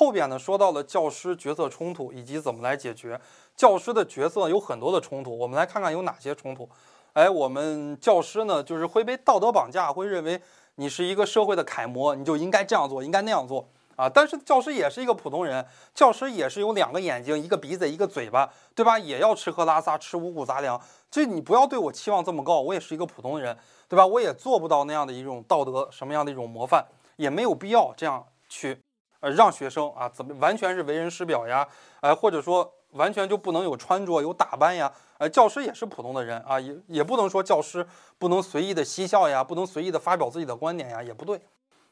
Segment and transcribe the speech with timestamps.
[0.00, 3.20] 后边呢说到了教师角色冲突以及怎么来解决。
[3.54, 6.66] 教师的角色有很多的冲突，我们来看看有哪些冲突。
[7.12, 10.40] 哎，我们教师呢就是会被道德绑架，会认为
[10.76, 14.08] 你是一个社会的楷模，你就应该这样做，应该那样做啊。
[14.08, 15.62] 但是教师也是一个普通人，
[15.94, 18.98] 教师也是有两个眼睛、一个鼻子、一个嘴巴，对吧？
[18.98, 20.80] 也要吃喝拉撒，吃五谷杂粮。
[21.10, 23.54] 就你不要对我期望这么高，我也是一个普通人，
[23.86, 24.06] 对吧？
[24.06, 26.86] 我也做不到那样的一种道德什么样的一种模范，
[27.16, 28.80] 也没有必要这样去。
[29.20, 31.66] 呃，让学生啊，怎么完全是为人师表呀？
[32.00, 34.90] 呃，或者说完全就不能有穿着、有打扮呀？
[35.18, 37.86] 呃，教师也是普通的人啊，也也不能说教师
[38.18, 41.40] 不能随意的嬉笑呀，不能随意的发表自己的观点呀，也不对。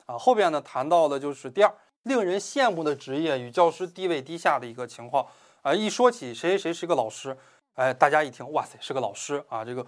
[0.07, 1.73] 啊，后边呢谈到的就是第二，
[2.05, 5.27] 令人羡慕的职业与教师地位低下的一个情况。
[5.61, 7.37] 啊，一说起谁谁谁是个老师，
[7.75, 9.85] 哎，大家一听，哇塞，是个老师啊，这个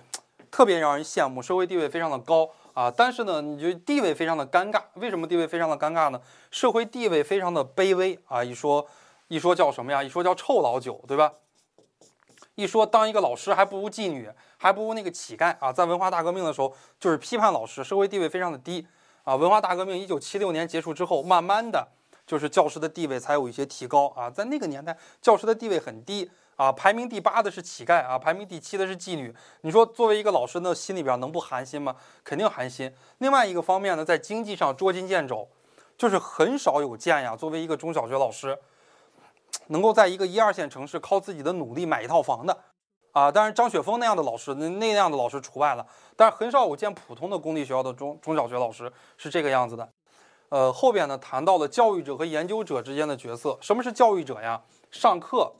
[0.50, 2.50] 特别让人羡慕，社会地位非常的高。
[2.74, 4.82] 啊，但是呢，你就地位非常的尴尬。
[4.94, 6.20] 为什么地位非常的尴尬呢？
[6.50, 8.42] 社会地位非常的卑微啊！
[8.42, 8.86] 一说，
[9.28, 10.02] 一说叫什么呀？
[10.02, 11.32] 一说叫臭老九，对吧？
[12.54, 15.72] 一说当一个老师还不如妓女，还不如那个乞丐啊！
[15.72, 18.86] 在文化大革命的时候，就是批判老师，社会地位非常的低
[19.24, 19.34] 啊。
[19.34, 21.88] 文化大革命一九七六年结束之后，慢慢的
[22.30, 24.30] 就是教师的地位才有一些提高啊。
[24.30, 26.30] 在那个年代，教师的地位很低。
[26.54, 29.34] 啊，排名第八的是乞丐啊，排名第七的是妓女。
[29.62, 31.96] 你说作为一个老师，那心里边能不寒心吗？
[32.22, 32.94] 肯定寒心。
[33.18, 35.48] 另外一个方面呢，在经济上捉襟见肘，
[35.96, 37.34] 就是很少有见呀。
[37.34, 38.56] 作为一个中小学老师，
[39.68, 42.56] 能够在一个一二线城市靠自己的努力买一套房的
[43.12, 45.86] 啊，当然张雪峰那样的老师，那那样的老师除外了。
[46.14, 49.88] 但是很少有见普通的公立学校的中中小学老师是这个样子的。
[50.50, 53.56] 呃，后边呢谈到了教育者和研究者之间的角色。
[53.60, 54.60] 什么是教育者呀？
[54.90, 55.52] 上课。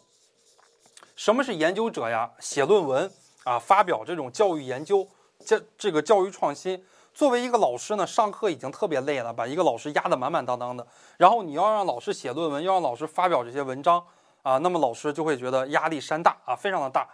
[1.17, 2.31] 什么是研究者呀？
[2.41, 3.11] 写论文
[3.45, 5.07] 啊，发表这种教育研究，
[5.45, 6.85] 这这个教育创新。
[7.13, 10.87] 作为一个老师呢，上课已经特别累了，把一个老师压得满满当当的。
[11.17, 14.05] 然后你要让老师写论文，要让老师发表这些文章
[14.43, 17.09] 啊，那么老师就会觉得压力山大啊，非常的大。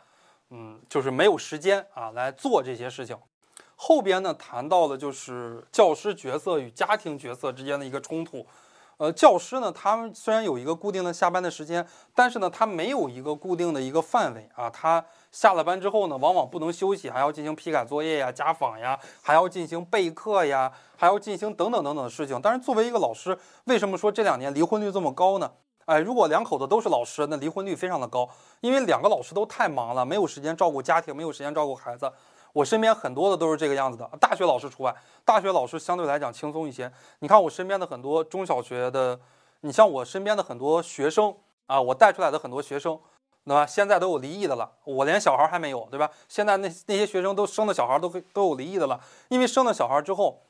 [0.51, 3.19] 嗯，就是没有时间啊来做这些事情。
[3.77, 8.45] 后边呢谈到的就是教师角色与家庭角色之间的一个冲突。
[8.99, 14.71] 呃，教师呢，他们虽然有一个固定的下班的时间，但是呢，他没有一个固定的一个范围啊。
[14.71, 22.41] 他下了班之后呢，往往不能休息，还要进行批改作业呀、家访呀，还要进行备课呀，还要进行等等等等的事情。
[22.43, 25.53] 但是作为一个老师，为什么说这两年离婚率这么高呢？
[25.85, 28.27] 哎，如果两口子都是老师，那离婚率非常的高，
[28.63, 32.11] 因为两个老师都太忙了，没有时间照顾家庭，没有时间照顾孩子。
[32.57, 34.95] 我身边很多的都是这个样子的，大学老师除外。
[35.27, 36.91] 大学老师相对来讲轻松一些。
[37.19, 39.21] 你看我身边的很多中小学的，
[39.61, 41.37] 你像我身边的很多学生
[41.67, 42.99] 啊，我带出来的很多学生，
[43.45, 43.67] 对吧？
[43.67, 46.11] 现在都有离异的了，我连小孩还没有，对吧？
[46.29, 50.41] 现在那那些学生都生的小孩都都有离异的了，因为生了小孩之后，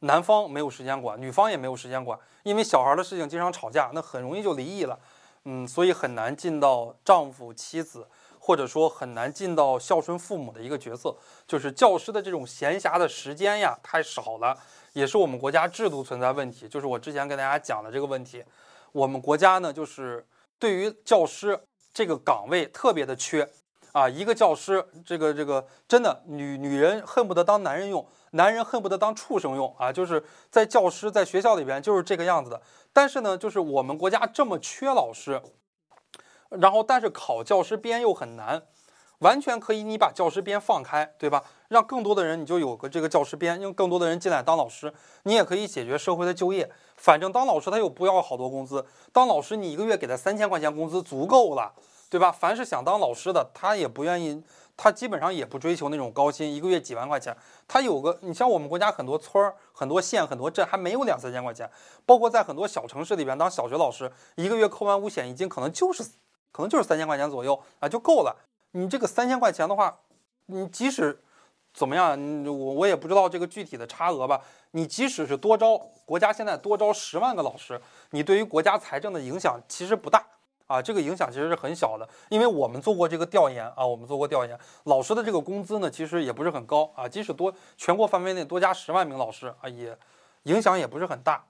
[0.00, 4.98] 男方没有时间管，女方也没有时间管，因为小孩的事情经常吵架，那很容易就离异了。
[5.46, 8.06] 嗯，所以很难尽到丈夫妻子。
[8.46, 11.16] 或者说很难尽到孝顺父母的一个角色，
[11.46, 14.54] 就是教师的这种闲暇的时间呀太少了，
[14.92, 16.68] 也是我们国家制度存在问题。
[16.68, 18.44] 就是我之前跟大家讲的这个问题，
[18.92, 20.22] 我们国家呢就是
[20.58, 21.58] 对于教师
[21.94, 23.48] 这个岗位特别的缺
[23.92, 32.60] 啊，一个教师这个这个真的女女人恨不得当男人用，男人恨不得当畜生用啊，就是在教师在学校里边就是这个样子的。
[32.92, 35.40] 但是呢，就是我们国家这么缺老师。
[36.50, 38.62] 然后，但是考教师编又很难，
[39.18, 41.44] 完全可以你把教师编放开，对吧？
[41.68, 44.92] 让更多的人你就有个这个教师编，用更多的人进来当老师，
[45.24, 46.70] 你也可以解决社会的就业。
[46.96, 51.72] 反正当老师他又不要好多工资，当老师你一个月给他三千块钱工资足够了，
[52.08, 52.30] 对吧？
[52.30, 54.40] 凡是想当老师的，他也不愿意，
[54.76, 57.36] 他基本上也不追求那种高薪，一个月几万块钱。
[57.66, 61.68] 他有个，你像我们国家很多村儿、很多县、很多镇还没有两三千块钱，
[62.06, 66.04] 包括在很多小城市里边当小学老师，一个月扣完五险一金，可能就是。
[66.54, 68.36] 可能就是三千块钱左右啊，就够了。
[68.70, 69.98] 你这个三千块钱的话，
[70.46, 71.20] 你即使
[71.72, 74.40] 怎么样，我我也不知道这个具体的差额吧。
[74.70, 75.76] 你即使是多招，
[76.06, 80.24] 国家现在多招十万个老师，你对于国家财政的影响其实不大
[80.68, 80.80] 啊。
[80.80, 87.08] 这个影响其实是很小的，因为我们做过这个调研啊，我们做过调研，老师的这个工资呢，其实也不是很高啊。
[87.08, 89.96] 即使多全国范围内多加十万名老师啊，也
[90.44, 91.44] 影响也不是很大。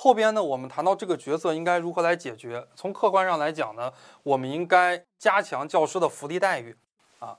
[0.00, 2.64] 后边呢，我们谈到这个角色应该如何来解决。
[2.76, 3.92] 从客观上来讲呢，
[4.22, 6.76] 我们应该加强教师的福利待遇，
[7.18, 7.36] 啊，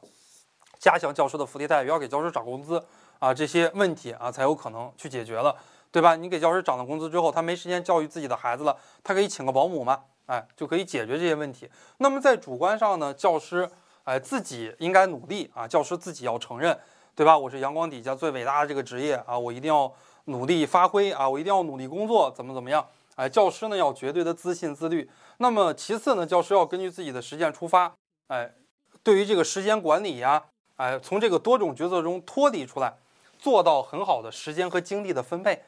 [0.78, 2.86] 加强教师的福利待遇，要给教师涨工资
[3.20, 5.56] 啊，这些问题啊才有可能去解决了，
[5.90, 6.18] 对吧？
[6.18, 8.76] 你给教师涨了工资之后，他没时间教育自己的孩子了，
[9.06, 11.70] 他可以请个保姆嘛，哎，就可以解决这些问题。
[12.00, 13.72] 那么在主观上呢，教师
[14.04, 16.78] 哎自己应该努力啊，教师自己要承认，
[17.16, 17.38] 对吧？
[17.38, 19.90] 我是阳光底下最伟大的这个职业啊，我一定要。
[20.26, 21.28] 努力发挥啊！
[21.28, 22.86] 我一定要努力工作，怎么怎么样
[23.16, 25.10] 哎，教师呢要绝对的自信自律。
[25.38, 27.94] 那么其次呢，教师要根据自己的实践出发，
[28.28, 28.54] 哎，
[29.04, 30.44] 对于这个时间管理呀，
[30.78, 32.94] 哎，从这个多种角色中脱离出来，
[33.38, 35.62] 做到很好的时间和精力的分配。